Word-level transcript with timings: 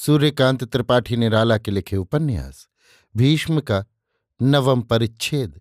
सूर्यकांत 0.00 0.64
त्रिपाठी 0.64 1.16
निराला 1.16 1.58
के 1.58 1.70
लिखे 1.70 1.96
उपन्यास, 1.96 2.68
भीष्म 3.16 3.60
का 3.60 3.84
नवम 4.42 4.82
परिच्छेद, 4.82 5.60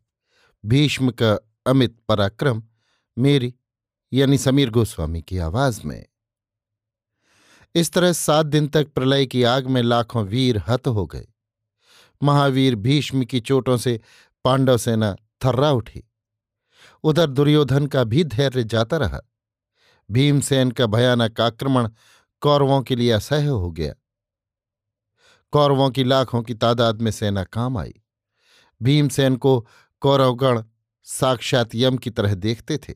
भीष्म 0.65 1.11
का 1.11 1.53
अमित 1.67 1.97
पराक्रम, 2.07 2.63
मेरी 3.17 3.55
यानी 4.13 4.37
समीर 4.37 4.69
गोस्वामी 4.69 5.21
की 5.21 5.37
आवाज़ 5.37 5.81
में। 5.85 6.05
इस 7.75 7.91
तरह 7.91 8.13
सात 8.13 8.45
दिन 8.45 8.67
तक 8.67 8.87
प्रलय 8.87 9.25
की 9.25 9.43
आग 9.43 9.67
में 9.67 9.81
लाखों 9.81 10.25
वीर 10.25 10.63
हत 10.67 10.87
हो 10.87 11.05
गए। 11.05 11.27
महावीर 12.23 12.75
भीष्म 12.75 13.23
की 13.23 13.39
चोटों 13.39 13.77
से 13.77 14.01
पांडव 14.43 14.77
सेना 14.77 15.15
थर्रा 15.45 15.71
उठी। 15.71 16.03
उधर 17.03 17.27
दुर्योधन 17.27 17.87
का 17.87 18.03
भी 18.03 18.23
धैर्य 18.23 18.63
जाता 18.63 18.97
रहा। 18.97 19.21
भीमसेन 20.11 20.71
का 20.71 20.85
भयानक 20.85 21.41
आक्रमण 21.41 21.89
कौरवों 22.41 22.81
के 22.81 22.95
लिए 22.95 23.11
असह्य 23.11 23.47
हो 23.47 23.71
गया। 23.71 23.93
कौरवों 25.51 25.89
की 25.89 26.03
लाखों 26.03 26.43
की 26.43 26.53
तादाद 26.53 27.01
में 27.01 27.11
सेना 27.11 27.43
काम 27.43 27.77
आई। 27.77 27.93
भीमसेन 28.83 29.35
को 29.35 29.67
कौरवगण 30.01 30.63
साक्षात 31.03 31.75
यम 31.75 31.97
की 31.97 32.09
तरह 32.09 32.33
देखते 32.33 32.77
थे। 32.77 32.93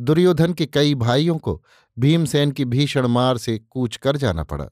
दुर्योधन 0.00 0.52
के 0.52 0.66
कई 0.66 0.94
भाइयों 0.94 1.38
को 1.38 1.64
भीमसेन 1.98 2.50
की 2.50 2.64
भीषण 2.64 3.06
मार 3.06 3.38
से 3.38 3.58
कूच 3.58 3.96
कर 3.96 4.16
जाना 4.16 4.44
पड़ा। 4.44 4.68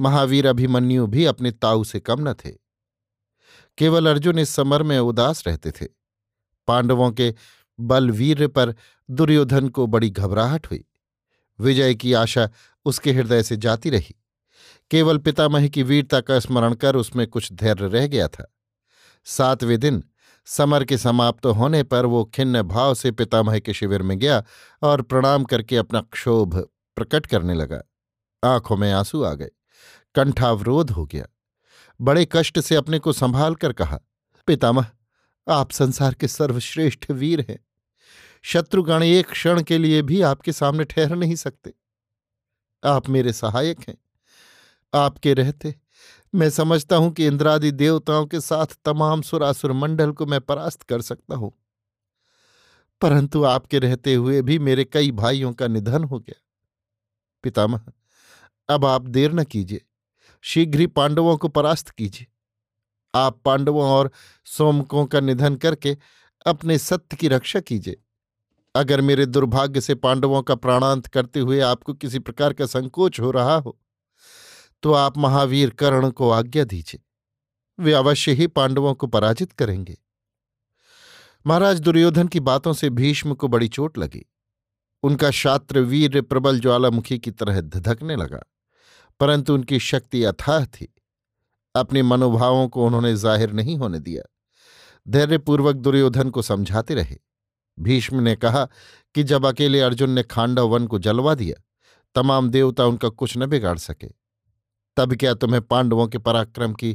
महावीर 0.00 0.46
अभिमन्यु 0.46 1.06
भी 1.06 1.24
अपने 1.24 1.50
ताऊ 1.50 1.84
से 1.84 2.00
कम 2.00 2.28
न 2.28 2.34
थे। 2.34 2.50
केवल 3.78 4.10
अर्जुन 4.10 4.38
इस 4.38 4.50
समर 4.50 4.82
में 4.82 4.98
उदास 4.98 5.46
रहते 5.46 5.70
थे। 5.70 5.86
पांडवों 6.66 7.12
के 7.12 7.34
बलवीर 7.80 8.48
पर 8.48 8.74
दुर्योधन 9.10 9.68
को 9.68 9.86
बड़ी 9.86 10.10
घबराहट 10.10 10.66
हुई। 10.66 10.84
विजय 11.60 11.94
की 11.94 12.12
आशा 12.12 12.50
उसके 12.84 13.12
हृदय 13.12 13.42
से 13.42 13.56
जाती 13.56 13.90
रही। 13.90 14.14
केवल 14.90 15.18
पितामह 15.18 15.68
की 15.68 15.82
वीरता 15.82 16.20
का 16.20 16.38
स्मरण 16.38 16.74
कर 16.74 16.96
उसमें 16.96 17.26
कुछ 17.26 17.52
धैर्य 17.52 17.88
रह 17.88 18.06
गया 18.06 18.28
था। 18.28 18.54
सातवें 19.24 19.80
दिन, 19.80 20.04
समर 20.44 20.84
के 20.84 20.98
समाप्त 20.98 21.46
होने 21.46 21.82
पर 21.82 22.06
वो 22.06 22.24
खिन्न 22.24 22.62
भाव 22.62 22.94
से 22.94 23.10
पितामह 23.10 23.58
के 23.58 23.74
शिविर 23.74 24.02
में 24.02 24.18
गया 24.18 24.44
और 24.82 25.02
प्रणाम 25.02 25.44
करके 25.44 25.76
अपना 25.76 26.00
क्षोभ 26.00 26.68
प्रकट 26.96 27.26
करने 27.26 27.54
लगा। 27.54 27.82
आँखों 28.44 28.76
में 28.76 28.92
आँसू 28.92 29.22
आ 29.22 29.34
गए। 29.34 29.50
कंठावरोध 30.14 30.90
हो 30.90 31.06
गया। 31.06 31.26
बड़े 32.00 32.28
कष्ट 32.32 32.60
से 32.60 32.74
अपने 32.74 32.98
को 32.98 33.12
संभाल 33.12 33.54
कर 33.54 33.72
कहा, 33.72 34.00
पितामह, 34.46 34.86
आप 35.48 35.70
संसार 35.70 36.14
के 36.14 36.28
सर्वश्रेष्ठ 36.28 37.10
वीर 37.10 37.46
हैं। 37.50 37.64
शत्रुगण 38.42 39.02
एक 39.02 39.30
क्षण 39.30 39.62
के 39.62 39.78
लिए 39.78 40.02
भी 40.02 40.22
आपके 40.22 40.52
सामने 40.52 40.84
ठहर 40.84 41.16
नहीं 41.16 41.34
सकते। 41.34 41.74
आप 42.84 43.08
मेरे 43.08 43.32
सहायक 43.32 43.80
हैं। 43.88 43.98
आपके 44.94 45.34
रहते। 45.34 45.74
मैं 46.34 46.50
समझता 46.50 46.96
हूँ 46.96 47.12
कि 47.12 47.26
इंद्रादि 47.26 47.70
देवताओं 47.70 48.26
के 48.26 48.40
साथ 48.40 48.66
तमाम 48.84 49.22
सुरासुर 49.22 49.72
मंडल 49.72 50.12
को 50.12 50.26
मैं 50.26 50.40
परास्त 50.40 50.82
कर 50.82 51.00
सकता 51.00 51.34
हूँ। 51.34 51.52
परंतु 53.00 53.44
आपके 53.44 53.78
रहते 53.78 54.14
हुए 54.14 54.42
भी 54.42 54.58
मेरे 54.58 54.84
कई 54.84 55.10
भाइयों 55.10 55.52
का 55.52 55.66
निधन 55.66 56.04
हो 56.04 56.18
गया। 56.18 56.42
पितामह, 57.42 57.80
अब 58.68 58.84
आप 58.84 59.02
देर 59.02 59.32
न 59.32 59.44
कीजिए। 59.44 59.80
शीघ्र 60.42 60.80
ही 60.80 60.86
पांडवों 60.86 61.36
को 61.36 61.48
परास्त 61.48 61.90
कीजिए। 61.90 62.26
आप 63.14 63.40
पांडवों 63.44 63.84
और 63.84 64.10
सोमकों 64.44 65.06
का 65.06 65.20
निधन 65.20 65.56
करके 65.56 65.96
अपने 66.46 66.78
सत्य 66.78 67.16
की 67.16 67.28
रक्षा 67.28 67.60
कीजिए। 67.60 67.96
अगर 68.74 69.00
मेरे 69.00 69.26
दुर्भाग्य 69.26 69.80
से 69.80 69.94
पांडवों 69.94 70.42
का 70.42 70.54
प्राणांत 70.54 71.06
करते 71.06 71.40
हुए 71.40 71.60
आपको 71.60 71.94
किसी 71.94 72.18
प्रकार 72.18 72.52
का 72.52 72.66
संकोच 72.66 73.20
हो 73.20 73.30
रहा 73.30 73.56
हो 73.56 73.78
तो 74.82 74.92
आप 74.94 75.18
महावीर 75.18 75.70
कर्ण 75.72 76.10
को 76.10 76.30
आज्ञा 76.30 76.64
दीजिए। 76.64 77.00
वे 77.78 77.92
अवश्य 77.94 78.32
ही 78.32 78.46
पांडवों 78.48 78.94
को 78.94 79.06
पराजित 79.06 79.52
करेंगे। 79.52 79.96
महाराज 81.46 81.80
दुर्योधन 81.80 82.28
की 82.28 82.40
बातों 82.42 82.72
से 82.72 82.90
भीष्म 82.92 83.34
को 83.34 83.48
बड़ी 83.48 83.68
चोट 83.68 83.98
लगी। 83.98 84.24
उनका 85.02 85.30
शात्र 85.32 85.80
वीर 85.82 86.20
प्रबल 86.22 86.60
ज्वालामुखी 86.60 87.18
की 87.18 87.30
तरह 87.32 87.60
धधकने 87.60 88.16
लगा, 88.16 88.42
परंतु 89.20 89.54
उनकी 89.54 89.78
शक्ति 89.80 90.22
अथाह 90.24 90.64
थी। 90.66 90.88
अपने 91.74 92.02
मनोभावों 92.02 92.68
को 92.68 92.86
उन्होंने 92.86 93.14
ज़ाहिर 93.16 93.52
नहीं 93.52 93.76
होने 93.78 93.98
दिया। 94.00 94.22
धैर्यपूर्वक 95.06 95.76
दुर्योधन 95.76 96.30
को 96.30 96.42
समझाते 96.42 96.94
रहे। 96.94 97.16
भीष्म 97.78 98.20
ने 98.20 98.34
कहा 98.36 98.64
कि 99.14 99.22
जब 99.22 99.46
अकेले 99.46 99.80
अर्जुन 99.80 100.10
ने 100.10 100.22
खांडव 100.24 100.68
वन 100.68 100.86
को 100.86 100.98
जलवा 100.98 101.34
दिया, 101.34 101.62
तमाम 102.16 102.48
देवता 102.50 102.84
उनका 102.84 103.08
कुछ 103.10 103.36
न 103.36 103.46
बिगाड़ 103.46 103.76
सके। 103.78 104.08
तब 104.96 105.14
क्या 105.14 105.34
तुम्हें 105.34 105.62
पांडवों 105.62 106.06
के 106.08 106.18
पराक्रम 106.18 106.72
की 106.72 106.94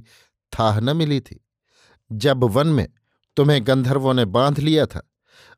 थाह 0.54 0.80
न 0.80 0.96
मिली 0.98 1.20
थी? 1.20 1.40
जब 2.12 2.44
वन 2.44 2.68
में 2.68 2.88
तुम्हें 3.38 3.68
गंधर्वों 3.68 4.14
ने 4.14 4.26
बाँध 4.26 4.60
लिया 4.60 4.86
था 4.86 5.10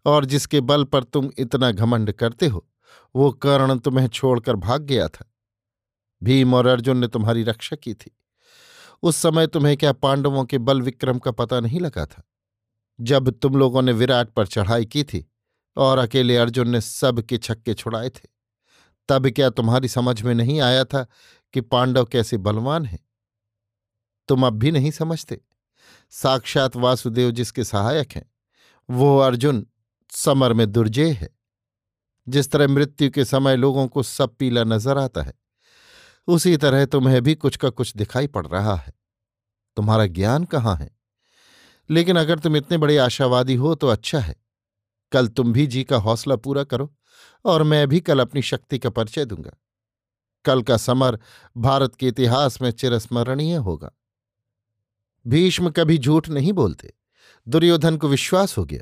और 0.05 0.25
जिसके 0.25 0.61
बल 0.61 0.83
पर 0.83 1.03
तुम 1.03 1.29
इतना 1.37 1.71
घमंड 1.71 2.11
करते 2.11 2.47
हो, 2.47 2.67
वो 3.15 3.31
कर्ण 3.31 3.77
तुम्हें 3.79 4.07
छोड़कर 4.07 4.55
भाग 4.55 4.81
गया 4.81 5.07
था। 5.07 5.25
भीम 6.21 6.53
और 6.53 6.67
अर्जुन 6.67 6.97
ने 6.97 7.07
तुम्हारी 7.07 7.43
रक्षा 7.43 7.75
की 7.75 7.93
थी। 7.93 8.11
उस 9.03 9.15
समय 9.15 9.47
तुम्हें 9.47 9.77
क्या 9.77 9.91
पांडवों 9.93 10.45
के 10.45 10.57
बल 10.57 10.81
विक्रम 10.81 11.19
का 11.19 11.31
पता 11.31 11.59
नहीं 11.59 11.79
लगा 11.79 12.05
था? 12.05 12.23
जब 13.01 13.29
तुम 13.31 13.55
लोगों 13.55 13.81
ने 13.81 13.91
विराट 13.91 14.29
पर 14.29 14.47
चढ़ाई 14.47 14.85
की 14.85 15.03
थी 15.03 15.25
और 15.77 15.97
अकेले 15.97 16.37
अर्जुन 16.37 16.69
ने 16.69 16.81
सब 16.81 17.21
के 17.21 17.37
छक्के 17.37 17.73
छुड़ाए 17.73 18.09
थे, 18.09 18.27
तब 19.09 19.29
क्या 19.29 19.49
तुम्हारी 19.49 19.87
समझ 19.87 20.21
में 20.21 20.33
नहीं 20.35 20.61
आया 20.61 20.83
था 20.83 21.05
कि 21.53 21.61
पांडव 21.61 22.05
कैसे 22.05 22.37
बलवान 22.37 22.85
हैं? 22.85 22.99
तुम 24.29 24.47
अब 24.47 24.53
भी 24.53 24.71
नहीं 24.71 24.91
समझते। 24.91 25.41
साक्षात 26.11 26.75
वासुदेव 26.75 27.31
जिसके 27.31 27.63
सहायक 27.63 28.11
हैं, 28.11 28.31
वो 28.89 29.17
अर्जुन 29.17 29.65
समर 30.09 30.53
में 30.53 30.71
दुर्जय 30.71 31.11
है। 31.11 31.29
जिस 32.27 32.51
तरह 32.51 32.67
मृत्यु 32.67 33.09
के 33.11 33.25
समय 33.25 33.55
लोगों 33.55 33.87
को 33.87 34.03
सब 34.03 34.35
पीला 34.35 34.63
नज़र 34.63 34.97
आता 34.97 35.21
है, 35.21 35.33
उसी 36.27 36.57
तरह 36.57 36.85
तुम्हें 36.85 37.21
भी 37.21 37.35
कुछ 37.35 37.55
का 37.55 37.69
कुछ 37.69 37.95
दिखाई 37.97 38.27
पड़ 38.27 38.47
रहा 38.47 38.75
है। 38.75 38.93
तुम्हारा 39.77 40.05
ज्ञान 40.05 40.43
कहाँ 40.43 40.75
है? 40.75 40.89
लेकिन 41.89 42.15
अगर 42.15 42.39
तुम 42.39 42.57
इतने 42.57 42.77
बड़े 42.77 42.97
आशावादी 42.97 43.55
हो 43.55 43.75
तो 43.75 43.87
अच्छा 43.87 44.19
है। 44.19 44.35
कल 45.11 45.27
तुम 45.27 45.53
भी 45.53 45.67
जी 45.67 45.83
का 45.83 45.97
हौसला 45.97 46.35
पूरा 46.35 46.63
करो 46.63 46.93
और 47.45 47.63
मैं 47.63 47.87
भी 47.87 47.99
कल 47.99 48.19
अपनी 48.19 48.41
शक्ति 48.41 48.79
का 48.79 48.89
परिचय 48.89 49.25
दूँगा। 49.25 49.51
कल 50.45 50.61
का 50.61 50.77
समर 50.77 51.19
भारत 51.57 51.95
के 51.95 52.07
इतिहास 52.07 52.61
में 52.61 52.71
चिरस्मरणीय 52.71 53.55
होगा। 53.55 53.91
भीष्म 55.27 55.69
कभी 55.69 55.97
झूठ 55.97 56.29
नहीं 56.29 56.53
बोलते। 56.53 56.93
दुर्योधन 57.47 57.97
को 57.97 58.07
विश्वास 58.07 58.57
हो 58.57 58.65
गया। 58.65 58.81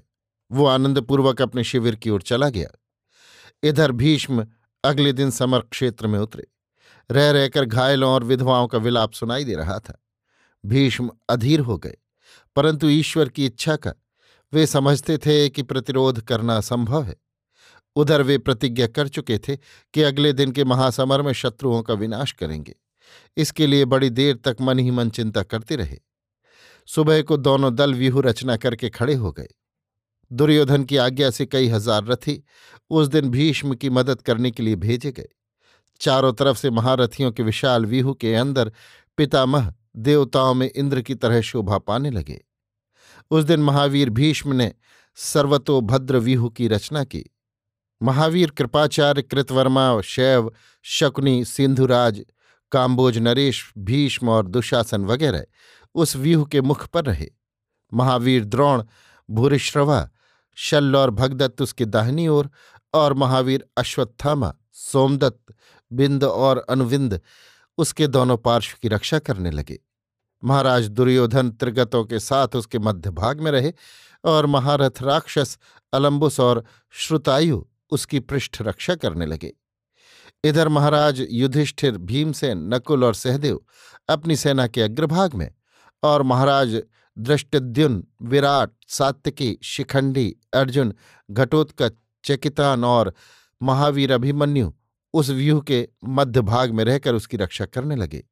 वो 0.51 0.65
आनंदपूर्वक 0.65 1.41
अपने 1.41 1.63
शिविर 1.63 1.95
की 1.95 2.09
ओर 2.09 2.21
चला 2.21 2.49
गया। 2.49 2.69
इधर 3.63 3.91
भीष्म 3.91 4.47
अगले 4.83 5.13
दिन 5.13 5.31
समर 5.31 5.59
क्षेत्र 5.59 6.07
में 6.07 6.19
उतरे। 6.19 6.47
रह 7.11 7.31
रहकर 7.31 7.65
घायलों 7.65 8.11
और 8.11 8.23
विधवाओं 8.23 8.67
का 8.67 8.77
विलाप 8.77 9.13
सुनाई 9.13 9.43
दे 9.43 9.55
रहा 9.55 9.79
था। 9.79 10.03
भीष्म 10.65 11.11
अधीर 11.29 11.59
हो 11.59 11.77
गए। 11.77 11.97
परंतु 12.55 12.89
ईश्वर 12.89 13.29
की 13.29 13.45
इच्छा 13.45 13.75
का 13.75 13.93
वे 14.53 14.67
समझते 14.67 15.17
थे 15.17 15.49
कि 15.49 15.63
प्रतिरोध 15.63 16.21
करना 16.21 16.57
असंभव 16.57 17.03
है। 17.03 17.15
उधर 17.95 18.21
वे 18.21 18.37
प्रतिज्ञा 18.37 18.87
कर 18.87 19.07
चुके 19.07 19.37
थे 19.37 19.55
कि 19.93 20.01
अगले 20.01 20.33
दिन 20.33 20.51
के 20.51 20.63
महासमर 20.63 21.21
में 21.21 21.33
शत्रुओं 21.33 21.81
का 21.81 21.93
विनाश 21.93 22.31
करेंगे। 22.31 22.75
इसके 23.37 23.67
लिए 23.67 23.85
बड़ी 23.85 24.09
देर 24.09 24.35
तक 24.35 24.57
मन 24.61 24.79
ही 24.79 24.91
मन 24.91 25.09
चिंता 25.09 25.43
करते 25.43 25.75
रहे। 25.75 25.97
सुबह 26.87 27.21
को 27.21 27.37
दोनों 27.37 27.75
दल 27.75 27.93
व्यूह 27.93 28.21
रचना 28.21 28.57
करके 28.57 28.89
खड़े 28.89 29.13
हो 29.13 29.31
गए। 29.31 29.47
दुर्योधन 30.31 30.83
की 30.83 30.97
आज्ञा 30.97 31.29
से 31.29 31.45
कई 31.45 31.67
हज़ार 31.67 32.05
रथी 32.05 32.43
उस 32.89 33.07
दिन 33.07 33.29
भीष्म 33.29 33.75
की 33.75 33.89
मदद 33.89 34.21
करने 34.21 34.51
के 34.51 34.63
लिए 34.63 34.75
भेजे 34.75 35.11
गए। 35.11 35.27
चारों 36.01 36.31
तरफ़ 36.33 36.57
से 36.57 36.69
महारथियों 36.69 37.31
के 37.31 37.43
विशाल 37.43 37.85
व्यूह 37.85 38.13
के 38.13 38.33
अंदर 38.35 38.71
पितामह 39.17 39.73
देवताओं 39.97 40.53
में 40.53 40.69
इंद्र 40.75 41.01
की 41.01 41.15
तरह 41.15 41.41
शोभा 41.41 41.77
पाने 41.77 42.09
लगे। 42.09 42.39
उस 43.31 43.43
दिन 43.43 43.59
महावीर 43.59 44.09
भीष्म 44.09 44.53
ने 44.53 44.71
सर्वतोभद्र 45.15 46.17
व्यूह 46.17 46.49
की 46.49 46.67
रचना 46.67 47.03
की। 47.03 47.23
महावीर, 48.01 48.49
कृपाचार्य 48.49 49.21
कृतवर्मा 49.21 50.01
शैव, 50.01 50.51
शकुनी, 50.83 51.45
सिंधुराज, 51.45 52.25
काम्बोज, 52.71 53.17
नरेश, 53.17 53.73
भीष्म 53.77 54.29
और 54.29 54.47
दुशासन 54.47 55.05
वगैरह 55.05 55.45
उस 55.95 56.15
व्यूह 56.15 56.45
के 56.45 56.61
मुख 56.61 56.87
पर 56.87 57.05
रहे। 57.05 57.27
महावीर 57.93 58.45
द्रोण, 58.45 58.83
भूरिश्रवा 59.29 60.09
शल्ल 60.55 60.95
और 60.95 61.09
भगदत्त 61.09 61.61
उसके 61.61 61.85
दाहिनी 61.85 62.27
ओर 62.27 62.49
और 62.93 63.13
महावीर 63.13 63.65
अश्वत्थामा, 63.77 64.53
सोमदत्त, 64.73 65.53
बिंद 65.91 66.23
और 66.23 66.65
अनुविंद 66.69 67.21
उसके 67.77 68.07
दोनों 68.07 68.37
पार्श्व 68.37 68.77
की 68.81 68.87
रक्षा 68.87 69.19
करने 69.19 69.51
लगे। 69.51 69.79
महाराज 70.43 70.87
दुर्योधन 70.87 71.49
त्रिगतों 71.49 72.03
के 72.05 72.19
साथ 72.19 72.55
उसके 72.55 72.79
मध्य 72.79 73.09
भाग 73.09 73.41
में 73.41 73.51
रहे 73.51 73.73
और 74.23 74.45
महारथ 74.45 75.01
राक्षस 75.01 75.57
अलम्बुस 75.93 76.39
और 76.39 76.63
श्रुतायु 76.91 77.63
उसकी 77.91 78.19
पृष्ठ 78.19 78.61
रक्षा 78.61 78.95
करने 78.95 79.25
लगे। 79.25 79.53
इधर 80.43 80.67
महाराज 80.67 81.27
युधिष्ठिर 81.29 81.97
भीमसेन, 81.97 82.73
नकुल 82.73 83.03
और 83.03 83.13
सहदेव 83.13 83.59
अपनी 84.09 84.35
सेना 84.35 84.67
के 84.67 84.81
अग्रभाग 84.81 85.33
में 85.33 85.51
और 86.03 86.21
महाराज 86.21 86.81
दृष्टद्युन 87.17 88.03
विराट 88.21 88.71
सात्विकी 88.87 89.57
शिखंडी, 89.63 90.35
अर्जुन, 90.53 90.93
घटोत्कच, 91.31 91.93
चकितान 92.23 92.83
और 92.83 93.13
महावीर 93.61 94.11
अभिमन्यु 94.11 94.71
उस 95.13 95.29
व्यूह 95.29 95.61
के 95.61 95.87
मध्य 96.05 96.41
भाग 96.41 96.71
में 96.71 96.83
रहकर 96.83 97.13
उसकी 97.13 97.37
रक्षा 97.37 97.65
करने 97.65 97.95
लगे। 97.95 98.23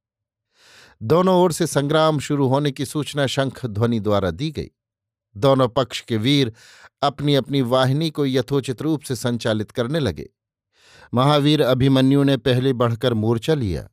दोनों 1.04 1.36
ओर 1.36 1.52
से 1.52 1.68
संग्राम 1.68 2.20
शुरू 2.20 2.48
होने 2.48 2.72
की 2.72 2.86
सूचना 2.86 3.28
शंख 3.28 3.66
ध्वनि 3.66 4.00
द्वारा 4.00 4.32
दी 4.32 4.52
गई। 4.52 4.72
दोनों 5.40 5.68
पक्ष 5.68 6.02
के 6.02 6.18
वीर 6.18 6.54
अपनी 7.02 7.36
अपनी 7.36 7.62
वाहिनी 7.62 8.10
को 8.10 8.26
यथोचित 8.26 8.82
रूप 8.82 9.02
से 9.02 9.16
संचालित 9.16 9.72
करने 9.72 10.00
लगे। 10.00 10.30
महावीर 11.14 11.62
अभिमन्यु 11.62 12.24
ने 12.24 12.38
पहले 12.38 12.74
बढ़कर 12.74 13.14
मोर्चा 13.14 13.54
लिया। 13.54 13.90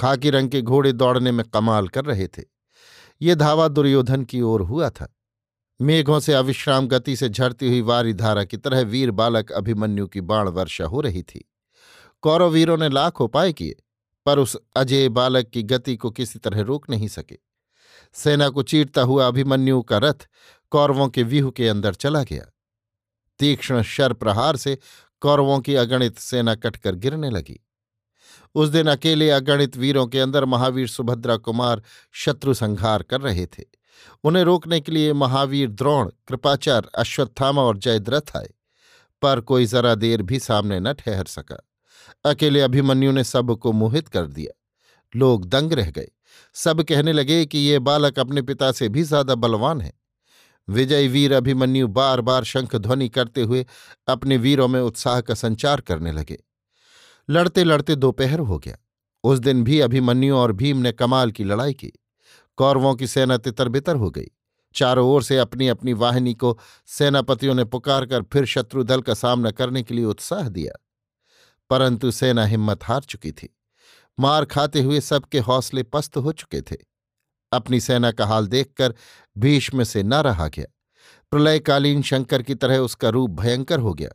खाकी 0.00 0.30
रंग 0.30 0.50
के 0.50 0.62
घोड़े 0.62 0.92
दौड़ने 0.92 1.32
में 1.32 1.46
कमाल 1.46 1.88
कर 1.88 2.04
रहे 2.04 2.28
थे। 2.28 2.42
ये 3.22 3.34
धावा 3.34 3.68
दुर्योधन 3.68 4.24
की 4.24 4.40
ओर 4.40 4.62
हुआ 4.62 4.90
था। 4.90 5.14
मेघों 5.80 6.20
से 6.20 6.32
अविश्राम 6.32 6.86
गति 6.88 7.16
से 7.16 7.28
झरती 7.28 7.68
हुई 7.68 7.80
वारी 7.80 8.12
धारा 8.12 8.44
की 8.44 8.56
तरह 8.56 8.80
वीर 8.80 9.10
बालक 9.10 9.52
अभिमन्यु 9.52 10.06
की 10.06 10.20
बाण 10.20 10.48
वर्षा 10.48 10.84
हो 10.84 11.00
रही 11.00 11.22
थी। 11.22 11.50
कौरव 12.22 12.48
वीरों 12.48 12.78
ने 12.78 12.88
लाख 12.88 13.20
उपाय 13.20 13.52
किए, 13.52 13.76
पर 14.26 14.38
उस 14.38 14.56
अजय 14.76 15.08
बालक 15.08 15.46
की 15.46 15.62
गति 15.62 15.96
को 15.96 16.10
किसी 16.10 16.38
तरह 16.38 16.60
रोक 16.60 16.90
नहीं 16.90 17.08
सके। 17.08 17.38
सेना 18.12 18.48
को 18.48 18.62
चीरता 18.62 19.02
हुआ 19.02 19.26
अभिमन्यु 19.26 19.82
का 19.82 19.98
रथ 19.98 20.28
कौरवों 20.72 21.08
के 21.08 21.22
व्यूह 21.22 21.50
के 21.50 21.68
अंदर 21.68 21.94
चला 21.94 22.22
गया। 22.22 22.44
तीक्ष्ण 23.40 23.82
शर 23.82 24.12
प्रहार 24.12 24.56
से 24.56 24.76
कौरवों 25.22 25.58
की 25.60 25.74
अगणित 25.74 26.18
सेना 26.18 26.54
कटकर 26.54 26.94
गिरने 26.96 27.30
लगी। 27.30 27.58
उस 28.54 28.68
दिन 28.68 28.86
अकेले 28.86 29.30
अगणित 29.30 29.76
वीरों 29.76 30.06
के 30.06 30.20
अंदर 30.20 30.44
महावीर 30.44 30.88
सुभद्रा 30.88 31.36
कुमार 31.36 31.82
शत्रु 32.14 32.54
संहार 32.54 33.02
कर 33.02 33.20
रहे 33.20 33.46
थे। 33.48 33.64
उन्हें 34.24 34.42
रोकने 34.44 34.80
के 34.80 34.92
लिए 34.92 35.12
महावीर 35.12 35.70
द्रोण 35.70 36.10
कृपाचार 36.28 36.90
अश्वत्थामा 36.98 37.62
और 37.62 37.78
जयद्रथ 37.78 38.36
आए, 38.36 38.48
पर 39.22 39.40
कोई 39.40 39.66
जरा 39.66 39.94
देर 39.94 40.22
भी 40.22 40.38
सामने 40.38 40.80
न 40.80 40.92
ठहर 40.92 41.26
सका। 41.26 41.58
अकेले 42.24 42.60
अभिमन्यु 42.60 43.12
ने 43.12 43.24
सबको 43.24 43.72
मोहित 43.72 44.08
कर 44.08 44.26
दिया। 44.26 44.52
लोग 45.12 45.44
दंग 45.46 45.72
रह 45.72 45.90
गए। 45.90 46.08
सब 46.56 46.82
कहने 46.82 47.12
लगे 47.12 47.44
कि 47.46 47.58
ये 47.58 47.78
बालक 47.78 48.18
अपने 48.18 48.42
पिता 48.42 48.70
से 48.72 48.88
भी 48.88 49.02
ज़्यादा 49.02 49.34
बलवान 49.34 49.80
है। 49.80 49.92
विजय 50.68 51.08
वीर 51.08 51.32
अभिमन्यु 51.32 51.88
बार 51.88 52.20
बार 52.20 52.44
शंख 52.44 52.76
ध्वनि 52.76 53.08
करते 53.08 53.42
हुए 53.42 53.66
अपने 54.08 54.36
वीरों 54.36 54.68
में 54.68 54.80
उत्साह 54.80 55.20
का 55.20 55.34
संचार 55.34 55.80
करने 55.80 56.12
लगे। 56.12 56.44
लड़ते 57.30 57.64
लड़ते 57.64 57.96
दोपहर 57.96 58.38
हो 58.38 58.58
गया। 58.58 58.76
उस 59.24 59.38
दिन 59.38 59.64
भी 59.64 59.80
अभिमन्यु 59.80 60.36
और 60.36 60.52
भीम 60.52 60.76
ने 60.76 60.92
कमाल 60.92 61.30
की 61.30 61.44
लड़ाई 61.44 61.74
की। 61.74 61.92
कौरवों 62.56 62.94
की 62.94 63.06
सेना 63.06 63.36
तितर 63.36 63.68
बितर 63.68 63.96
हो 63.96 64.10
गई। 64.10 64.26
चारों 64.74 65.08
ओर 65.08 65.22
से 65.22 65.38
अपनी 65.38 65.68
अपनी 65.68 65.92
वाहिनी 65.92 66.34
को 66.34 66.58
सेनापतियों 66.86 67.54
ने 67.54 67.64
पुकार 67.64 68.06
कर 68.06 68.22
फिर 68.22 68.44
शत्रु 68.44 68.82
दल 68.82 69.00
का 69.00 69.14
सामना 69.14 69.50
करने 69.50 69.82
के 69.82 69.94
लिए 69.94 70.04
उत्साह 70.04 70.48
दिया। 70.48 70.84
परंतु 71.70 72.10
सेना 72.10 72.44
हिम्मत 72.46 72.84
हार 72.84 73.00
चुकी 73.00 73.32
थी। 73.32 73.56
मार 74.20 74.44
खाते 74.44 74.82
हुए 74.82 75.00
सबके 75.00 75.38
हौसले 75.38 75.82
पस्त 75.82 76.16
हो 76.16 76.32
चुके 76.32 76.60
थे। 76.60 76.76
अपनी 77.52 77.80
सेना 77.80 78.12
का 78.12 78.26
हाल 78.26 78.46
देखकर 78.46 78.94
भीष्म 79.38 79.84
से 79.84 80.02
न 80.02 80.14
रहा 80.14 80.48
गया। 80.48 80.66
प्रलयकालीन 81.30 82.02
शंकर 82.02 82.42
की 82.42 82.54
तरह 82.54 82.78
उसका 82.78 83.08
रूप 83.08 83.30
भयंकर 83.30 83.78
हो 83.78 83.94
गया। 83.94 84.10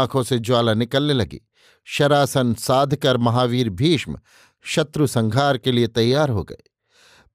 आँखों 0.00 0.22
से 0.22 0.38
ज्वाला 0.38 0.74
निकलने 0.74 1.12
लगी। 1.12 1.40
शरासन 1.84 2.54
साध 2.54 2.96
कर 2.96 3.16
महावीर 3.16 3.70
भीष्म 3.70 4.20
शत्रु 4.62 5.06
संघार 5.06 5.58
के 5.58 5.72
लिए 5.72 5.86
तैयार 5.86 6.28
हो 6.28 6.44
गए। 6.44 6.62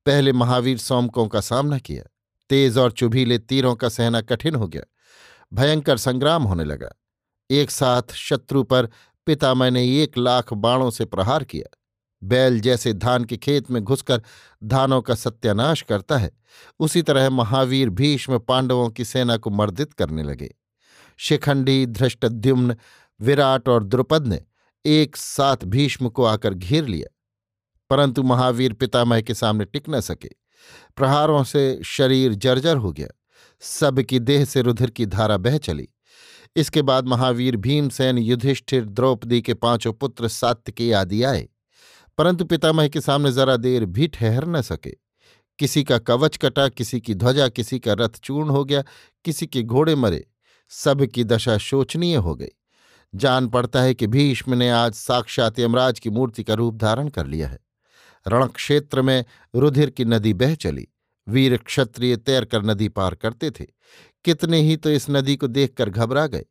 पहले 0.06 0.33
महावीर 0.33 0.77
सोमकों 0.77 1.28
का 1.28 1.42
सामना 1.42 1.78
किया। 1.78 2.04
तेज 2.50 2.78
और 2.78 2.92
चुभीले 2.92 3.38
तीरों 3.38 3.75
का 3.75 3.89
सहना 3.89 4.21
कठिन 4.21 4.56
हो 4.56 4.68
गया। 4.68 4.83
भयंकर 5.54 5.98
संग्राम 5.98 6.44
होने 6.44 6.63
लगा। 6.63 6.89
एक 7.50 7.71
साथ 7.71 8.13
शत्रु 8.13 8.63
पर 8.63 8.89
पितामह 9.25 9.69
ने 9.69 10.04
एक 10.04 10.18
लाख 10.18 10.54
बाणों 10.54 10.92
से 10.92 11.06
प्रहार 11.06 11.44
किया। 11.44 11.78
बैल 12.27 12.60
जैसे 12.60 12.94
धान 12.94 13.24
के 13.24 13.38
खेत 13.38 13.72
में 13.72 13.83
घुसकर 13.83 14.22
धानों 14.63 15.01
का 15.01 15.16
सत्यानाश 15.16 15.81
करता 15.81 16.18
है। 16.18 16.31
उसी 16.80 17.01
तरह 17.01 17.30
महावीर 17.30 17.89
भीष्म 17.89 18.39
पांडवों 18.39 18.89
की 18.89 19.06
सेना 19.06 19.38
को 19.38 19.50
मर्दित 19.50 19.94
करने 19.94 20.24
लगे। 20.24 20.56
शिखंडी, 21.18 21.86
धृष्टद्युम्न, 21.86 22.75
विराट 23.22 23.69
और 23.69 23.83
द्रुपद 23.83 24.27
ने 24.27 24.42
एक 24.86 25.16
साथ 25.16 25.57
भीष्म 25.66 26.10
को 26.10 26.24
आकर 26.24 26.54
घेर 26.54 26.88
लिया। 26.88 27.16
परंतु 27.89 28.24
महावीर 28.24 28.74
पितामह 28.74 29.21
के 29.21 29.33
सामने 29.33 29.66
टिक 29.66 29.83
न 29.89 30.00
सके। 30.00 30.30
प्रहारों 30.95 31.44
से 31.44 31.80
शरीर 31.86 32.33
जर्जर 32.33 32.78
हो 32.78 32.92
गया। 32.92 33.07
सबकी 33.61 34.19
देह 34.19 34.45
से 34.45 34.61
रुधिर 34.61 34.90
की 34.90 35.06
धारा 35.06 35.38
बह 35.38 35.57
चली। 35.57 35.90
इसके 36.56 36.81
बाद 36.81 37.07
महावीर 37.07 37.57
भीमसेन 37.57 38.18
युधिष्ठिर 38.18 38.85
द्रौपदी 38.85 39.42
के 39.42 39.54
पाँचों 39.54 39.94
पुत्र 39.94 40.28
सात्विकी 40.28 40.92
आदि 40.92 41.23
आए। 41.23 41.50
परंतु 42.18 42.45
पितामह 42.45 42.88
के 42.88 43.02
सामने 43.02 43.31
जरा 43.31 43.57
देर 43.57 43.86
भी 43.86 44.07
ठहर 44.07 44.45
न 44.45 44.62
सके। 44.62 44.94
किसी 45.60 45.84
का 45.84 45.98
कवच 45.98 46.38
कटा, 46.38 46.68
किसी 46.68 47.00
की 47.00 47.16
ध्वजा, 47.16 47.48
किसी 47.48 47.80
का 47.80 47.94
रथ 47.94 48.19
चूर्ण 48.24 48.50
हो 48.50 48.66
गया, 48.66 48.84
किसी 49.26 49.48
के 49.48 49.64
घोड़े 49.64 49.95
मरे, 49.95 50.28
सब 50.69 51.06
की 51.06 51.24
दशा 51.24 51.57
शोचनीय 51.57 52.16
हो 52.16 52.36
गई। 52.36 52.50
जान 53.16 53.48
पड़ता 53.48 53.81
है 53.81 53.94
कि 53.94 54.07
भीष्म 54.07 54.54
ने 54.54 54.69
आज 54.69 54.94
साक्षात 54.94 55.60
यमराज 55.60 56.00
की 56.00 56.10
मूर्ति 56.10 56.44
का 56.44 56.54
रूप 56.54 56.76
धारण 56.76 57.10
कर 57.10 57.28
लिया 57.28 57.48
है। 57.48 57.60
रणक्षेत्र 58.28 59.02
में 59.02 59.26
रुधिर 59.56 59.90
की 59.90 60.06
नदी 60.06 60.34
बह 60.34 60.56
चली। 60.56 60.88
वीर 61.28 61.57
क्षत्रिय 61.57 62.18
तैरकर 62.18 62.64
नदी 62.64 62.90
पार 62.90 63.16
करते 63.16 63.52
थे। 63.52 63.66
कितने 64.26 64.62
ही 64.62 64.78
तो 64.78 64.90
इस 64.90 65.10
नदी 65.10 65.36
को 65.36 65.48
देखकर 65.48 65.90
घबरा 65.90 66.28
गए। 66.28 66.45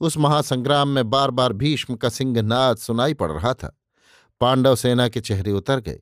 उस 0.00 0.18
महासंग्राम 0.18 0.88
में 0.88 1.10
बार 1.10 1.30
बार 1.30 1.52
भीष्म 1.52 1.94
का 1.94 2.08
सिंहनाद 2.08 2.76
सुनाई 2.76 3.14
पड़ 3.14 3.32
रहा 3.32 3.54
था। 3.54 3.80
पांडव 4.44 4.76
सेना 4.76 5.08
के 5.08 5.20
चेहरे 5.20 5.52
उतर 5.52 5.80
गए। 5.80 6.00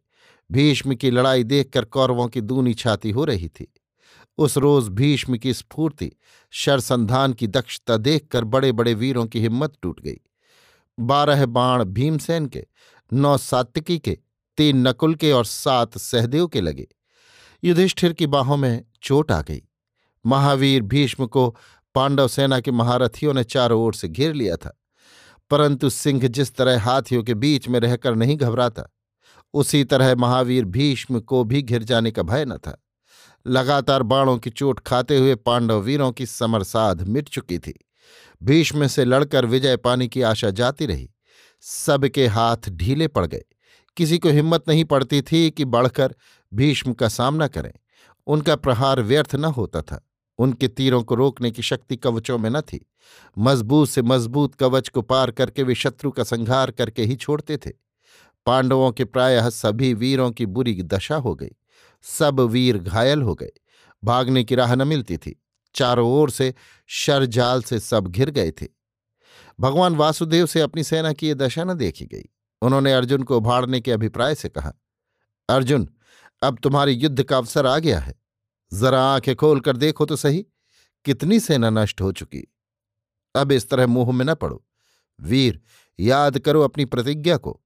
भीष्म 0.52 0.94
की 0.94 1.10
लड़ाई 1.10 1.44
देखकर 1.44 1.84
कौरवों 1.84 2.28
की 2.28 2.40
दूनी 2.40 2.74
छाती 2.74 3.10
हो 3.10 3.24
रही 3.24 3.48
थी। 3.48 3.74
उस 4.38 4.56
रोज 4.56 4.88
भीष्म 4.88 5.36
की 5.36 5.54
स्फूर्ति, 5.54 6.12
शरसंधान 6.50 7.32
की 7.32 7.46
दक्षता 7.46 7.96
देखकर 7.96 8.44
बड़े 8.44 8.72
बड़े 8.72 8.94
वीरों 8.94 9.26
की 9.26 9.40
हिम्मत 9.40 9.74
टूट 9.82 10.00
गई। 10.00 10.20
बारह 11.00 11.46
बाण 11.46 11.84
भीमसेन 11.84 12.46
के, 12.46 12.66
नौ 13.12 13.38
सात्विकी 13.38 13.98
के, 13.98 14.18
तीन 14.56 14.88
नकुल 14.88 15.14
के 15.14 15.32
और 15.32 15.44
सात 15.44 15.98
सहदेव 15.98 16.46
के 16.46 16.60
लगे। 16.60 16.88
युधिष्ठिर 17.64 18.12
की 18.12 18.26
बाहों 18.26 18.56
में 18.56 18.84
चोट 19.02 19.32
आ 19.32 19.42
गई। 19.42 19.62
महावीर 20.26 20.82
भीष्म 20.82 21.26
को 21.26 21.56
पांडव 21.94 22.28
सेना 22.28 22.60
के 22.60 22.70
महारथियों 22.70 23.34
ने 23.34 23.44
चारों 23.44 23.82
ओर 23.82 23.94
से 23.94 24.08
घेर 24.08 24.34
लिया 24.34 24.56
था। 24.56 24.81
परंतु 25.52 25.90
सिंह 25.90 26.28
जिस 26.28 26.54
तरह 26.54 26.82
हाथियों 26.82 27.22
के 27.22 27.34
बीच 27.34 27.68
में 27.68 27.80
रहकर 27.80 28.14
नहीं 28.14 28.36
घबराता, 28.36 28.92
उसी 29.54 29.84
तरह 29.84 30.14
महावीर 30.14 30.64
भीष्म 30.64 31.20
को 31.20 31.44
भी 31.44 31.62
घिर 31.62 31.82
जाने 31.82 32.10
का 32.10 32.22
भय 32.22 32.44
न 32.44 32.56
था। 32.56 32.84
लगातार 33.46 34.02
बाणों 34.02 34.38
की 34.38 34.50
चोट 34.50 34.80
खाते 34.80 35.18
हुए 35.18 35.34
पांडव 35.34 35.80
वीरों 35.80 36.12
की 36.12 36.26
समरसाध 36.26 37.02
मिट 37.02 37.28
चुकी 37.28 37.58
थी। 37.58 37.86
भीष्म 38.42 38.86
से 38.86 39.04
लड़कर 39.04 39.46
विजय 39.46 39.76
पाने 39.76 40.08
की 40.08 40.22
आशा 40.22 40.50
जाती 40.50 40.86
रही। 40.86 41.10
सबके 41.60 42.26
हाथ 42.26 42.56
ढीले 42.68 43.08
पड़ 43.08 43.26
गए। 43.26 43.44
किसी 43.96 44.18
को 44.18 44.28
हिम्मत 44.28 44.64
नहीं 44.68 44.84
पड़ती 44.84 45.22
थी 45.22 45.50
कि 45.50 45.64
बढ़कर 45.64 46.14
भीष्म 46.54 46.92
का 46.92 47.08
सामना 47.08 47.46
करें। 47.46 47.72
उनका 48.26 48.56
प्रहार 48.56 49.02
व्यर्थ 49.02 49.34
न 49.34 49.44
होता 49.44 49.82
था। 49.82 50.11
उनके 50.42 50.68
तीरों 50.68 51.02
को 51.02 51.14
रोकने 51.14 51.50
की 51.50 51.62
शक्ति 51.62 51.96
कवचों 51.96 52.38
में 52.38 52.50
न 52.50 52.60
थी। 52.60 52.86
मज़बूत 53.38 53.88
से 53.88 54.02
मज़बूत 54.02 54.54
कवच 54.54 54.88
को 54.88 55.02
पार 55.02 55.30
करके 55.30 55.62
वे 55.62 55.74
शत्रु 55.74 56.10
का 56.10 56.24
संहार 56.24 56.70
करके 56.70 57.04
ही 57.04 57.16
छोड़ते 57.16 57.56
थे। 57.56 57.70
पांडवों 58.46 58.90
के 58.92 59.04
प्रायः 59.04 59.48
सभी 59.50 59.94
वीरों 59.94 60.30
की 60.30 60.46
बुरी 60.46 60.82
दशा 60.82 61.16
हो 61.16 61.34
गई। 61.34 61.50
सब 62.02 62.40
वीर 62.40 62.78
घायल 62.78 63.22
हो 63.22 63.34
गए। 63.34 63.50
भागने 64.04 64.44
की 64.44 64.54
राह 64.54 64.74
न 64.74 64.88
मिलती 64.88 65.16
थी। 65.16 65.38
चारों 65.74 66.10
ओर 66.10 66.30
से 66.30 66.54
शरजाल 66.86 67.62
से 67.62 67.80
सब 67.80 68.06
घिर 68.06 68.30
गए 68.30 68.50
थे। 68.50 68.66
भगवान 69.60 69.96
वासुदेव 69.96 70.46
से 70.46 70.60
अपनी 70.60 70.84
सेना 70.84 71.12
की 71.12 71.28
यह 71.28 71.34
दशा 71.34 71.64
न 71.64 71.74
देखी 71.74 72.06
गई। 72.06 72.24
उन्होंने 72.62 72.92
अर्जुन 72.92 73.22
को 73.22 73.36
उभाड़ने 73.36 73.80
के 73.80 73.92
अभिप्राय 73.92 74.34
से 74.34 74.48
कहा, 74.48 74.72
अर्जुन, 75.48 75.88
अब 76.42 76.58
तुम्हारी 76.62 76.92
युद्ध 76.92 77.22
का 77.22 77.36
अवसर 77.36 77.66
आ 77.66 77.78
गया 77.78 77.98
है। 77.98 78.14
जरा 78.72 79.02
आँखें 79.02 79.36
खोलकर 79.36 79.76
देखो 79.76 80.06
तो 80.06 80.16
सही, 80.16 80.46
कितनी 81.04 81.40
सेना 81.40 81.70
नष्ट 81.70 82.00
हो 82.00 82.12
चुकी। 82.12 82.54
अब 83.36 83.52
इस 83.52 83.70
तरह 83.70 83.86
मुँह 83.86 84.12
में 84.12 84.24
न 84.24 84.34
पड़ो। 84.34 84.64
वीर, 85.20 85.60
याद 86.00 86.38
करो 86.38 86.60
अपनी 86.60 86.84
प्रतिज्ञा 86.84 87.36
को। 87.36 87.62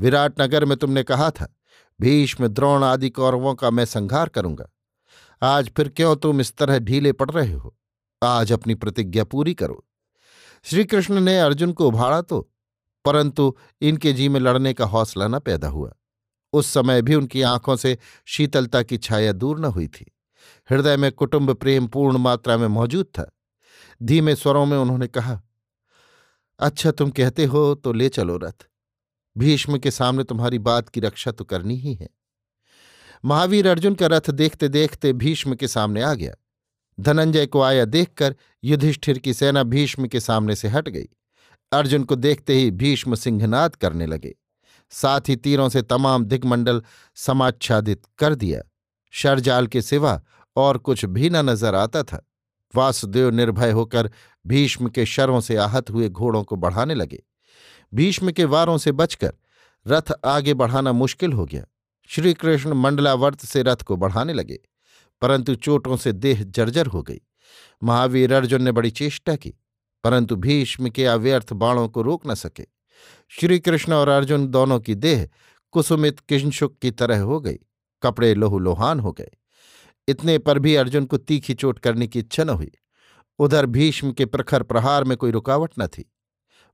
विराट 0.00 0.40
नगर 0.40 0.64
में 0.64 0.76
तुमने 0.78 1.02
कहा 1.02 1.30
था, 1.30 1.56
भीष्म, 2.00 2.48
द्रोण 2.48 2.84
आदि 2.84 3.10
कौरवों 3.10 3.54
का 3.54 3.70
मैं 3.70 3.84
संहार 3.84 4.28
करूँगा। 4.28 4.70
आज 5.42 5.70
फिर 5.76 5.88
क्यों 5.88 6.16
तुम 6.16 6.40
इस 6.40 6.56
तरह 6.56 6.78
ढीले 6.78 7.12
पड़ 7.12 7.30
रहे 7.30 7.52
हो? 7.52 7.76
आज 8.22 8.52
अपनी 8.52 8.74
प्रतिज्ञा 8.74 9.24
पूरी 9.24 9.54
करो। 9.54 9.86
श्रीकृष्ण 10.62 11.20
ने 11.20 11.40
अर्जुन 11.40 11.72
को 11.72 11.88
उभाड़ा 11.88 12.22
तो 12.22 12.52
परंतु 13.04 13.56
इनके 13.80 14.12
जी 14.12 14.28
में 14.28 14.40
लड़ने 14.40 14.74
का 14.74 14.84
हौसला 14.84 15.28
न 15.28 15.38
पैदा 15.38 15.68
हुआ। 15.68 15.92
उस 16.52 16.66
समय 16.66 17.02
भी 17.02 17.14
उनकी 17.14 17.42
आँखों 17.42 17.76
से 17.76 17.98
शीतलता 18.26 18.82
की 18.82 18.98
छाया 18.98 19.32
दूर 19.32 19.60
न 19.60 19.64
हुई 19.64 19.88
थी। 19.88 20.12
हृदय 20.70 20.96
में 20.96 21.10
कुटुंब 21.12 21.52
प्रेम 21.54 21.86
पूर्ण 21.86 22.18
मात्रा 22.18 22.56
में 22.56 22.66
मौजूद 22.68 23.06
था। 23.06 23.30
धीमे 24.02 24.34
स्वरों 24.34 24.64
में 24.66 24.76
उन्होंने 24.78 25.06
कहा 25.06 25.40
अच्छा 26.60 26.90
तुम 26.90 27.10
कहते 27.10 27.44
हो 27.44 27.74
तो 27.74 27.92
ले 27.92 28.08
चलो 28.08 28.36
रथ। 28.36 28.66
भीष्म 29.36 29.78
के 29.78 29.90
सामने 29.90 30.24
तुम्हारी 30.24 30.58
बात 30.58 30.88
की 30.88 31.00
रक्षा 31.00 31.30
तो 31.30 31.44
करनी 31.44 31.76
ही 31.76 31.94
है। 31.94 32.08
महावीर 33.24 33.68
अर्जुन 33.68 33.94
का 33.94 34.06
रथ 34.06 34.30
देखते 34.30 34.68
देखते 34.68 35.12
भीष्म 35.12 35.54
के 35.54 35.68
सामने 35.68 36.02
आ 36.02 36.14
गया। 36.14 36.34
धनंजय 36.98 37.46
को 37.46 37.60
आया 37.62 37.84
देखकर 37.84 38.34
युधिष्ठिर 38.64 39.18
की 39.18 39.34
सेना 39.34 39.62
भीष्म 39.62 40.06
के 40.06 40.20
सामने 40.20 40.56
से 40.56 40.68
हट 40.68 40.88
गई। 40.88 41.08
अर्जुन 41.72 42.04
को 42.04 42.16
देखते 42.16 42.54
ही 42.54 42.70
भीष्म 42.70 43.14
सिंहनाद 43.14 43.76
करने 43.76 44.06
लगे। 44.06 44.34
साथ 44.92 45.28
ही 45.28 45.36
तीरों 45.36 45.68
से 45.68 45.82
तमाम 45.82 46.24
दिग्मंडल 46.24 46.82
समाच्छादित 47.16 48.02
कर 48.18 48.34
दिया। 48.34 48.60
शरजाल 49.10 49.66
के 49.66 49.82
सिवा 49.82 50.20
और 50.56 50.78
कुछ 50.78 51.04
भी 51.06 51.30
न 51.30 51.48
नज़र 51.50 51.74
आता 51.74 52.02
था। 52.02 52.24
वासुदेव 52.74 53.30
निर्भय 53.30 53.70
होकर 53.70 54.10
भीष्म 54.44 54.88
के 54.88 55.06
शरों 55.06 55.40
से 55.40 55.56
आहत 55.58 55.90
हुए 55.90 56.08
घोड़ों 56.08 56.42
को 56.44 56.56
बढ़ाने 56.56 56.94
लगे। 56.94 57.22
भीष्म 57.92 58.30
के 58.30 58.44
वारों 58.44 58.76
से 58.78 58.92
बचकर 58.92 59.32
रथ 59.86 60.12
आगे 60.24 60.54
बढ़ाना 60.54 60.92
मुश्किल 60.92 61.32
हो 61.32 61.44
गया। 61.44 61.64
श्रीकृष्ण 62.10 62.74
मंडलावर्त 62.74 63.40
से 63.40 63.62
रथ 63.62 63.82
को 63.82 63.96
बढ़ाने 63.96 64.32
लगे, 64.32 64.58
परंतु 65.22 65.54
चोटों 65.54 65.96
से 65.96 66.12
देह 66.12 66.42
जर्जर 66.44 66.86
हो 66.86 67.02
गई। 67.02 67.20
महावीर 67.82 68.32
अर्जुन 68.32 68.62
ने 68.62 68.72
बड़ी 68.72 68.90
चेष्टा 68.90 69.36
की, 69.36 69.54
परंतु 70.04 70.36
भीष्म 70.36 70.88
के 70.88 71.06
अव्यर्थ 71.06 71.52
बाणों 71.54 71.88
को 71.88 72.02
रोक 72.02 72.26
न 72.26 72.34
सके। 72.34 72.66
श्रीकृष्ण 73.32 73.92
और 73.92 74.08
अर्जुन 74.08 74.46
दोनों 74.46 74.78
की 74.80 74.94
देह 74.96 75.28
कुसुमित 75.74 76.20
किंशुक 76.20 76.76
की 76.78 76.90
तरह 76.90 77.20
हो 77.20 77.40
गई, 77.40 77.58
कपड़े 78.02 78.34
लोहुलोहान 78.34 79.00
हो 79.00 79.12
गए। 79.12 79.30
इतने 80.08 80.38
पर 80.38 80.58
भी 80.58 80.74
अर्जुन 80.74 81.04
को 81.04 81.16
तीखी 81.16 81.54
चोट 81.54 81.78
करने 81.78 82.06
की 82.06 82.18
इच्छा 82.18 82.44
न 82.44 82.48
हुई। 82.48 82.70
उधर 83.38 83.66
भीष्म 83.66 84.12
के 84.12 84.26
प्रखर 84.26 84.62
प्रहार 84.62 85.04
में 85.04 85.16
कोई 85.16 85.30
रुकावट 85.30 85.72
न 85.78 85.86
थी। 85.86 86.12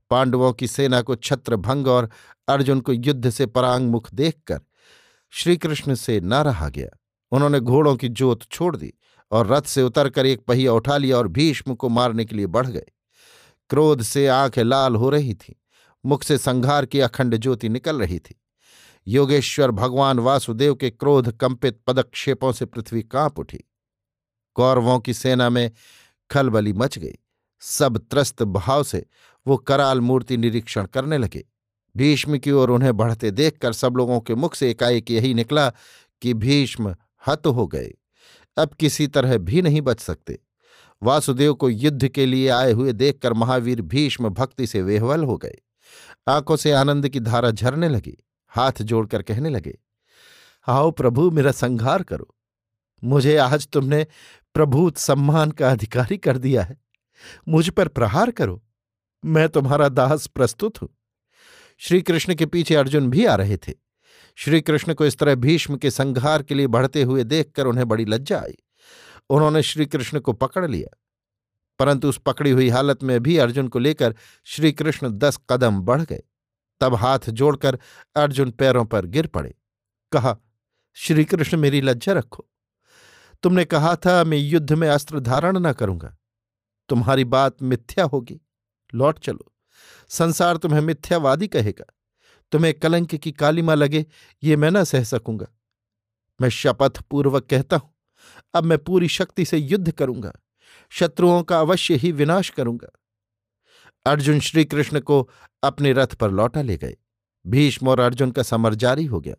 पांडवों 0.09 0.53
की 0.53 0.67
सेना 0.67 1.01
को 1.01 1.15
छत्र 1.15 1.55
भंग 1.55 1.87
और 1.87 2.09
अर्जुन 2.47 2.81
को 2.81 2.93
युद्ध 2.93 3.29
से 3.29 3.45
परांग 3.45 3.89
मुख 3.89 4.13
देखकर 4.13 4.59
श्रीकृष्ण 5.29 5.95
से 5.95 6.19
न 6.19 6.33
रहा 6.33 6.69
गया। 6.69 6.97
उन्होंने 7.31 7.59
घोड़ों 7.59 7.95
की 7.95 8.09
जोत 8.09 8.43
छोड़ 8.51 8.75
दी 8.75 8.93
और 9.31 9.47
रथ 9.47 9.61
से 9.61 9.83
उतरकर 9.83 10.25
एक 10.25 10.45
पहिया 10.45 10.73
उठा 10.73 10.97
लिया 10.97 11.17
और 11.17 11.27
भीष्म 11.27 11.75
को 11.75 11.89
मारने 11.89 12.25
के 12.25 12.35
लिए 12.35 12.45
बढ़ 12.45 12.67
गए। 12.67 12.85
क्रोध 13.69 14.01
से 14.01 14.27
आँखें 14.27 14.63
लाल 14.63 14.95
हो 14.95 15.09
रही 15.09 15.33
थीं। 15.33 15.53
मुख 16.05 16.23
से 16.23 16.37
संघार 16.37 16.85
की 16.85 16.99
अखंड 16.99 17.37
ज्योति 17.37 17.69
निकल 17.69 17.99
रही 17.99 18.19
थी। 18.19 18.41
योगेश्वर 19.07 19.71
भगवान 19.71 20.19
वासुदेव 20.19 20.75
के 20.75 20.89
क्रोध 20.89 21.37
कंपित 21.37 21.81
पदक्षेपों 21.87 22.51
से 22.51 22.65
पृथ्वी 22.65 23.03
काँप 23.03 23.39
उठी। 23.39 23.59
कौरवों 24.53 24.99
की 24.99 25.13
सेना 25.13 25.49
में 25.49 25.71
खलबली 26.31 26.73
मच 26.73 26.99
गई। 26.99 27.15
सब 27.59 27.97
त्रस्त 27.97 28.43
भाव 28.43 28.83
से 28.83 29.05
वो 29.47 29.57
कराल 29.57 30.01
मूर्ति 30.01 30.37
निरीक्षण 30.37 30.85
करने 30.85 31.17
लगे। 31.17 31.45
भीष्म 31.97 32.37
की 32.37 32.51
ओर 32.51 32.69
उन्हें 32.69 32.97
बढ़ते 32.97 33.31
देखकर 33.31 33.73
सब 33.73 33.93
लोगों 33.97 34.19
के 34.19 34.35
मुख 34.35 34.55
से 34.55 34.69
एकाएक 34.69 35.11
यही 35.11 35.33
निकला 35.33 35.69
कि 36.21 36.33
भीष्म 36.33 36.95
हत 37.27 37.47
हो 37.47 37.67
गए। 37.67 37.93
अब 38.57 38.69
किसी 38.73 39.07
तरह 39.07 39.37
भी 39.37 39.61
नहीं 39.61 39.81
बच 39.81 39.99
सकते। 39.99 40.39
वासुदेव 41.03 41.53
को 41.53 41.69
युद्ध 41.69 42.07
के 42.07 42.25
लिए 42.25 42.49
आए 42.49 42.71
हुए 42.71 42.93
देखकर 42.93 43.33
महावीर 43.33 43.81
भीष्म 43.81 44.29
भक्ति 44.29 44.67
से 44.67 44.81
वेहवल 44.81 45.23
हो 45.23 45.37
गए। 45.37 45.57
आँखों 46.27 46.55
से 46.55 46.71
आनंद 46.71 47.09
की 47.09 47.19
धारा 47.19 47.51
झरने 47.51 47.89
लगी। 47.89 48.17
हाथ 48.57 48.81
जोड़कर 48.81 49.21
कहने 49.21 49.49
लगे, 49.49 49.77
आओ 50.67 50.91
प्रभु, 50.91 51.31
मेरा 51.31 51.51
संहार 51.51 52.03
करो। 52.03 52.35
मुझे 53.03 53.37
आज 53.37 53.67
तुमने 53.67 54.07
प्रभुत 54.53 54.97
सम्मान 54.97 55.51
का 55.51 55.71
अधिकारी 55.71 56.17
कर 56.17 56.37
दिया 56.37 56.63
है। 56.63 56.77
मुझ 57.47 57.69
पर 57.69 57.87
प्रहार 57.87 58.31
करो। 58.31 58.63
मैं 59.25 59.49
तुम्हारा 59.49 59.89
दास 59.89 60.27
प्रस्तुत 60.27 60.81
हूँ। 60.81 60.89
श्री 61.77 62.01
कृष्ण 62.01 62.35
के 62.35 62.45
पीछे 62.45 62.75
अर्जुन 62.75 63.09
भी 63.09 63.25
आ 63.25 63.35
रहे 63.35 63.57
थे। 63.57 63.73
श्री 64.35 64.61
कृष्ण 64.61 64.93
को 64.93 65.05
इस 65.05 65.17
तरह 65.17 65.35
भीष्म 65.35 65.77
के 65.77 65.91
संहार 65.91 66.43
के 66.43 66.55
लिए 66.55 66.67
बढ़ते 66.67 67.03
हुए 67.03 67.23
देखकर 67.23 67.65
उन्हें 67.65 67.87
बड़ी 67.87 68.05
लज्जा 68.05 68.39
आई। 68.39 68.57
उन्होंने 69.29 69.63
श्री 69.63 69.85
कृष्ण 69.85 70.19
को 70.19 70.33
पकड़ 70.33 70.67
लिया। 70.67 70.97
परंतु 71.79 72.09
उस 72.09 72.17
पकड़ी 72.17 72.51
हुई 72.51 72.69
हालत 72.69 73.03
में 73.03 73.19
भी 73.23 73.37
अर्जुन 73.37 73.67
को 73.67 73.79
लेकर 73.79 74.15
श्री 74.43 74.71
कृष्ण 74.71 75.09
दस 75.09 75.39
कदम 75.49 75.81
बढ़ 75.81 76.01
गए। 76.01 76.23
तब 76.81 76.95
हाथ 76.95 77.29
जोड़कर 77.29 77.79
अर्जुन 78.15 78.51
पैरों 78.51 78.85
पर 78.85 79.05
गिर 79.05 79.27
पड़े। 79.27 79.55
कहा 80.11 80.37
श्री 80.97 81.25
कृष्ण 81.25 81.57
मेरी 81.57 81.81
लज्जा 81.81 82.13
रखो। 82.13 82.45
तुमने 83.43 83.65
कहा 83.65 83.95
था, 83.95 84.23
मैं 84.23 84.37
युद्ध 84.37 84.73
में 84.73 84.87
अस्त्र 84.89 85.19
धारण 85.19 85.57
न 85.57 85.73
करूँगा। 85.73 86.15
तुम्हारी 86.89 87.23
बात 87.23 87.61
मिथ्या 87.61 88.05
होगी। 88.05 88.39
लौट 88.95 89.19
चलो। 89.19 89.53
संसार 90.09 90.57
तुम्हें 90.57 90.81
मिथ्यावादी 90.81 91.47
कहेगा। 91.47 91.85
तुम्हें 92.51 92.73
कलंक 92.73 93.15
की 93.15 93.31
कालिमा 93.31 93.73
लगे, 93.73 94.05
ये 94.43 94.55
मैं 94.55 94.71
न 94.71 94.83
सह 94.83 95.03
सकूँगा। 95.03 95.47
मैं 96.41 96.49
शपथ 96.49 97.01
पूर्वक 97.01 97.47
कहता 97.49 97.75
हूँ, 97.75 97.93
अब 98.53 98.63
मैं 98.63 98.77
पूरी 98.77 99.07
शक्ति 99.07 99.45
से 99.45 99.57
युद्ध 99.57 99.91
करूँगा। 99.91 100.33
शत्रुओं 100.89 101.43
का 101.43 101.59
अवश्य 101.59 101.95
ही 101.95 102.11
विनाश 102.11 102.49
करूँगा। 102.49 102.87
अर्जुन 104.07 104.39
श्री 104.39 104.65
कृष्ण 104.65 104.99
को 104.99 105.29
अपने 105.63 105.91
रथ 105.93 106.13
पर 106.13 106.31
लौटा 106.31 106.61
ले 106.61 106.77
गए। 106.77 106.95
भीष्म 107.45 107.87
और 107.87 107.99
अर्जुन 107.99 108.31
का 108.31 108.43
समर 108.43 108.73
जारी 108.75 109.05
हो 109.05 109.19
गया। 109.19 109.35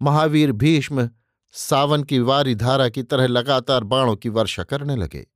महावीर 0.00 0.52
भीष्म 0.52 1.08
सावन 1.54 2.02
की 2.02 2.18
वारी 2.20 2.54
धारा 2.54 2.88
की 2.88 3.02
तरह 3.02 3.26
लगातार 3.26 3.84
बाणों 3.84 4.16
की 4.16 4.28
वर्षा 4.28 4.62
करने 4.62 4.96
लगे। 4.96 5.26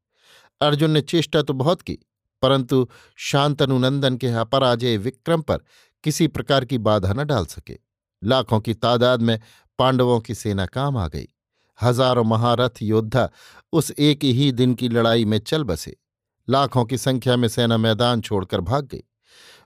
अर्जुन 0.61 0.91
ने 0.91 1.01
चेष्टा 1.01 1.43
तो 1.43 1.53
बहुत 1.55 1.83
की, 1.83 1.99
परंतु 2.43 2.89
शांतनुनंदन 3.19 4.17
के 4.17 4.29
अपराजय 4.35 4.97
विक्रम 4.97 5.43
पर 5.43 5.59
किसी 6.05 6.27
प्रकार 6.29 6.65
की 6.65 6.79
बाधा 6.79 7.13
न 7.13 7.25
डाल 7.25 7.47
सके। 7.47 7.79
लाखों 8.23 8.61
की 8.61 8.75
तादाद 8.75 9.23
में 9.23 9.39
पांडवों 9.79 10.21
की 10.21 10.35
सेना 10.35 10.67
काम 10.67 10.97
आ 10.97 11.07
गई। 11.09 11.29
हज़ारों 11.79 12.25
महारथ 12.25 12.83
योद्धा 12.83 13.29
उस 13.73 13.91
एक 13.91 14.25
ही 14.25 14.51
दिन 14.53 14.75
की 14.75 14.89
लड़ाई 14.89 15.25
में 15.25 15.39
चल 15.39 15.65
बसे। 15.65 15.97
लाखों 16.49 16.85
की 16.85 16.99
संख्या 16.99 17.37
में 17.37 17.49
सेना 17.49 17.77
मैदान 17.77 18.21
छोड़कर 18.21 18.61
भाग 18.61 18.87
गई। 18.87 19.03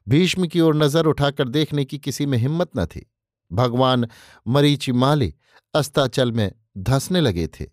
भीष्म 0.09 0.47
की 0.47 0.61
ओर 0.61 0.75
नज़र 0.75 1.07
उठाकर 1.07 1.49
देखने 1.49 1.85
की 1.85 1.99
किसी 1.99 2.27
में 2.27 2.39
हिम्मत 2.39 2.71
न 2.77 2.87
थी। 2.87 3.11
भगवान 3.53 4.09
मरीचि 4.49 4.93
माली 4.93 5.35
अस्ताचल 5.75 6.33
में 6.33 6.53
धंसने 6.79 7.21
लगे 7.21 7.47
थे। 7.47 7.67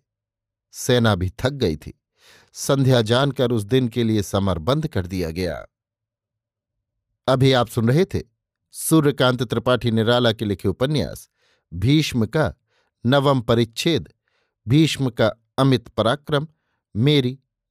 सेना 0.72 1.14
भी 1.14 1.30
थक 1.30 1.50
गई 1.50 1.76
थी। 1.76 2.00
संध्या 2.52 3.02
जानकर 3.02 3.52
उस 3.52 3.62
दिन 3.62 3.88
के 3.88 4.04
लिए 4.04 4.22
समर 4.22 4.58
बंद 4.58 4.86
कर 4.86 5.06
दिया 5.06 5.30
गया। 5.30 5.66
अभी 7.28 7.52
आप 7.52 7.68
सुन 7.68 7.88
रहे 7.88 8.04
थे 8.04 8.22
सूर्यकांत 8.72 9.42
त्रिपाठी 9.42 9.90
निराला 9.90 10.32
के 10.32 10.44
लिखे 10.44 10.68
उपन्यास, 10.68 11.28
भीष्म 11.74 12.26
का 12.26 12.54
नवम 13.06 13.40
परिच्छेद, 13.40 14.08
भीष्म 14.68 15.10
का 15.10 15.32
अमित 15.58 15.88
पराक्रम, 15.88 16.46
मेरी 16.96 17.38